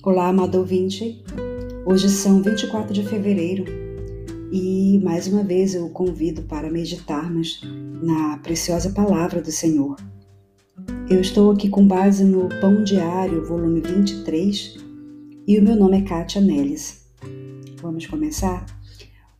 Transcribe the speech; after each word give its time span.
Olá, 0.00 0.28
amado 0.28 0.58
ouvinte. 0.58 1.24
Hoje 1.84 2.08
são 2.08 2.40
24 2.40 2.94
de 2.94 3.02
fevereiro 3.02 3.64
e 4.52 5.00
mais 5.02 5.26
uma 5.26 5.42
vez 5.42 5.74
eu 5.74 5.86
o 5.86 5.90
convido 5.90 6.42
para 6.42 6.70
meditarmos 6.70 7.60
na 8.00 8.38
preciosa 8.38 8.90
palavra 8.90 9.42
do 9.42 9.50
Senhor. 9.50 9.96
Eu 11.10 11.20
estou 11.20 11.50
aqui 11.50 11.68
com 11.68 11.84
base 11.84 12.22
no 12.22 12.48
Pão 12.60 12.84
Diário, 12.84 13.44
volume 13.44 13.80
23, 13.80 14.76
e 15.48 15.58
o 15.58 15.62
meu 15.64 15.74
nome 15.74 15.98
é 15.98 16.02
Kátia 16.02 16.40
Neles. 16.40 17.04
Vamos 17.82 18.06
começar? 18.06 18.64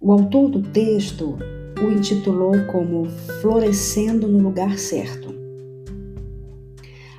O 0.00 0.10
autor 0.10 0.50
do 0.50 0.60
texto 0.60 1.38
o 1.80 1.92
intitulou 1.92 2.64
como 2.64 3.06
Florescendo 3.40 4.26
no 4.26 4.40
Lugar 4.40 4.76
Certo. 4.76 5.27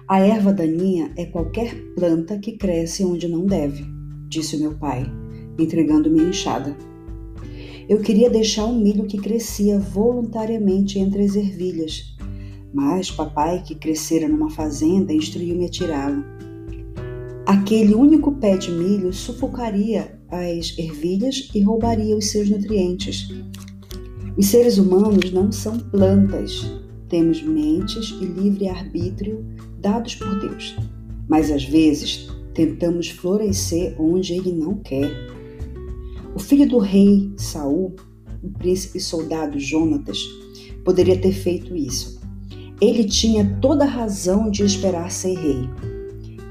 A 0.10 0.22
erva 0.22 0.52
daninha 0.52 1.12
é 1.16 1.28
qualquer 1.28 1.94
planta 1.94 2.40
que 2.40 2.54
cresce 2.54 3.06
onde 3.06 3.28
não 3.28 3.46
deve, 3.46 3.86
disse 4.28 4.58
meu 4.58 4.74
pai, 4.74 5.06
entregando-me 5.60 6.22
a 6.22 6.24
enxada. 6.24 6.76
Eu 7.88 8.00
queria 8.00 8.28
deixar 8.28 8.66
o 8.66 8.74
milho 8.74 9.06
que 9.06 9.20
crescia 9.20 9.78
voluntariamente 9.78 10.98
entre 10.98 11.24
as 11.24 11.36
ervilhas, 11.36 12.18
mas 12.74 13.12
papai, 13.12 13.62
que 13.62 13.76
crescera 13.76 14.28
numa 14.28 14.50
fazenda, 14.50 15.14
instruiu-me 15.14 15.66
a 15.66 15.70
tirá-lo. 15.70 16.24
Aquele 17.46 17.94
único 17.94 18.32
pé 18.32 18.58
de 18.58 18.72
milho 18.72 19.14
sufocaria 19.14 20.20
as 20.28 20.76
ervilhas 20.80 21.52
e 21.54 21.62
roubaria 21.62 22.18
os 22.18 22.32
seus 22.32 22.50
nutrientes. 22.50 23.30
Os 24.36 24.48
seres 24.48 24.80
humanos 24.80 25.32
não 25.32 25.52
são 25.52 25.78
plantas, 25.78 26.66
temos 27.10 27.42
mentes 27.42 28.10
e 28.22 28.26
livre 28.26 28.68
arbítrio 28.68 29.44
dados 29.80 30.16
por 30.16 30.40
Deus, 30.40 30.76
mas 31.28 31.52
às 31.52 31.64
vezes 31.64 32.30
tentamos 32.54 33.10
florescer 33.10 33.96
onde 34.00 34.34
ele 34.34 34.52
não 34.52 34.76
quer. 34.76 35.10
O 36.36 36.40
filho 36.40 36.68
do 36.68 36.78
rei 36.78 37.32
Saul, 37.38 37.96
o 38.44 38.50
príncipe 38.52 39.00
soldado 39.00 39.60
Jonatas, 39.60 40.20
poderia 40.86 41.20
ter 41.20 41.34
feito 41.34 41.76
isso. 41.76 42.20
Ele 42.80 43.04
tinha 43.04 43.58
toda 43.62 43.84
a 43.84 43.88
razão 43.88 44.50
de 44.50 44.64
esperar 44.64 45.12
ser 45.12 45.38
rei, 45.38 45.70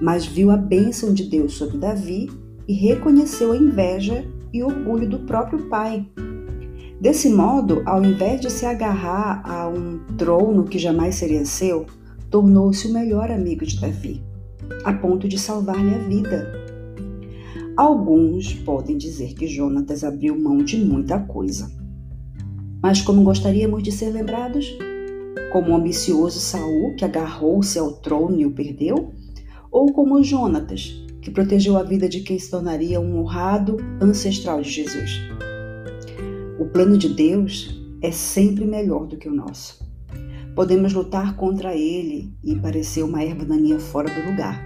mas 0.00 0.27
viu 0.27 0.50
a 0.50 0.56
bênção 0.56 1.14
de 1.14 1.24
Deus 1.24 1.55
sobre 1.55 1.78
Davi 1.78 2.28
e 2.66 2.74
reconheceu 2.74 3.52
a 3.52 3.56
inveja 3.56 4.27
e 4.52 4.62
orgulho 4.62 5.08
do 5.08 5.20
próprio 5.20 5.68
pai. 5.68 6.06
Desse 7.00 7.28
modo, 7.28 7.80
ao 7.86 8.04
invés 8.04 8.41
de 8.41 8.50
se 8.50 8.66
agarrar 8.66 9.41
a 9.48 9.68
um 9.68 10.00
trono 10.16 10.64
que 10.64 10.80
jamais 10.80 11.14
seria 11.14 11.44
seu, 11.44 11.86
tornou-se 12.28 12.88
o 12.88 12.92
melhor 12.92 13.30
amigo 13.30 13.64
de 13.64 13.80
Davi, 13.80 14.20
a 14.84 14.92
ponto 14.92 15.28
de 15.28 15.38
salvar-lhe 15.38 15.94
a 15.94 15.98
vida. 15.98 16.52
Alguns 17.77 18.52
podem 18.52 18.98
dizer 18.98 19.34
que 19.34 19.46
Jonatas 19.46 20.02
abriu 20.02 20.36
mão 20.36 20.58
de 20.58 20.77
muita 20.77 21.20
coisa. 21.20 21.70
Mas 22.82 23.00
como 23.00 23.22
gostaríamos 23.22 23.84
de 23.84 23.92
ser 23.92 24.10
lembrados? 24.10 24.77
Como 25.52 25.70
o 25.70 25.77
ambicioso 25.77 26.40
Saul, 26.40 26.96
que 26.96 27.05
agarrou-se 27.05 27.78
ao 27.78 27.92
trono 27.92 28.40
e 28.40 28.44
o 28.44 28.50
perdeu? 28.50 29.12
Ou 29.70 29.92
como 29.92 30.22
Jonatas, 30.24 30.92
que 31.22 31.30
protegeu 31.30 31.77
a 31.77 31.84
vida 31.84 32.08
de 32.08 32.22
quem 32.22 32.40
se 32.40 32.50
tornaria 32.50 33.00
um 33.00 33.20
honrado 33.20 33.77
ancestral 34.00 34.60
de 34.60 34.70
Jesus? 34.70 35.20
O 36.59 36.67
plano 36.67 36.98
de 36.98 37.09
Deus 37.09 37.81
é 38.03 38.11
sempre 38.11 38.64
melhor 38.64 39.06
do 39.06 39.17
que 39.17 39.28
o 39.28 39.34
nosso. 39.34 39.87
Podemos 40.56 40.92
lutar 40.92 41.37
contra 41.37 41.77
ele 41.77 42.34
e 42.42 42.56
parecer 42.56 43.05
uma 43.05 43.23
erva 43.23 43.45
daninha 43.45 43.78
fora 43.78 44.09
do 44.12 44.28
lugar. 44.28 44.61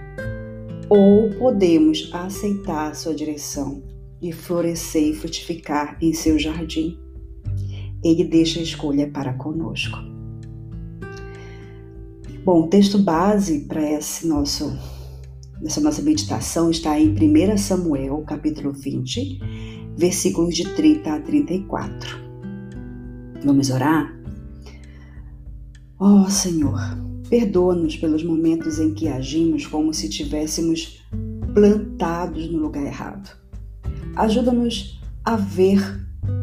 Ou 0.89 1.29
podemos 1.37 2.09
aceitar 2.11 2.95
sua 2.95 3.13
direção 3.13 3.83
e 4.19 4.31
florescer 4.31 5.09
e 5.09 5.13
frutificar 5.13 5.95
em 6.01 6.13
seu 6.13 6.39
jardim. 6.39 6.97
Ele 8.03 8.23
deixa 8.23 8.59
a 8.59 8.63
escolha 8.63 9.07
para 9.11 9.33
conosco. 9.33 9.99
Bom, 12.43 12.63
o 12.63 12.67
texto 12.69 12.97
base 12.97 13.65
para 13.65 13.83
esse 13.91 14.25
nosso 14.25 14.75
essa 15.63 15.79
nossa 15.79 16.01
meditação 16.01 16.69
está 16.69 16.99
em 16.99 17.09
1 17.09 17.57
Samuel, 17.57 18.21
capítulo 18.27 18.73
20, 18.73 19.39
versículos 19.97 20.55
de 20.55 20.73
30 20.75 21.13
a 21.13 21.19
34. 21.21 22.09
Vamos 23.43 23.69
orar? 23.69 24.13
Oh, 25.99 26.29
Senhor, 26.29 26.79
perdoa-nos 27.29 27.95
pelos 27.97 28.23
momentos 28.23 28.79
em 28.79 28.93
que 28.93 29.07
agimos 29.07 29.65
como 29.65 29.93
se 29.93 30.09
tivéssemos 30.09 31.03
plantados 31.53 32.51
no 32.51 32.59
lugar 32.59 32.85
errado. 32.85 33.37
Ajuda-nos 34.15 35.01
a 35.23 35.35
ver 35.35 35.79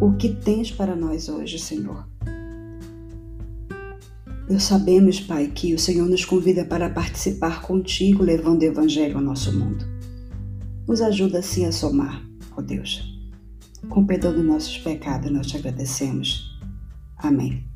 o 0.00 0.12
que 0.12 0.30
tens 0.30 0.70
para 0.70 0.96
nós 0.96 1.28
hoje, 1.28 1.58
Senhor. 1.58 2.08
Nós 4.48 4.64
sabemos, 4.64 5.20
Pai, 5.20 5.46
que 5.46 5.74
o 5.74 5.78
Senhor 5.78 6.08
nos 6.08 6.24
convida 6.24 6.64
para 6.64 6.90
participar 6.90 7.62
contigo, 7.62 8.24
levando 8.24 8.62
o 8.62 8.64
Evangelho 8.64 9.16
ao 9.16 9.22
nosso 9.22 9.56
mundo. 9.56 9.84
Nos 10.88 11.00
ajuda 11.00 11.38
assim 11.38 11.66
a 11.66 11.72
somar, 11.72 12.20
ó 12.56 12.60
Deus. 12.60 13.19
Com 13.88 14.04
perdão 14.04 14.32
dos 14.32 14.44
nossos 14.44 14.78
pecados, 14.78 15.30
nós 15.30 15.46
te 15.46 15.56
agradecemos. 15.56 16.58
Amém. 17.16 17.69